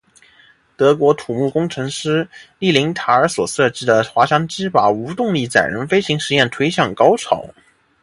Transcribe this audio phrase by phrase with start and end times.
[0.75, 7.45] 德国土木工程师利林塔尔所设计的滑翔机把无动力载人飞行试验推向高潮。